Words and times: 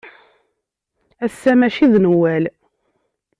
Ass-a 1.25 1.53
maci 1.59 1.85
d 1.91 1.93
Newwal! 1.99 2.43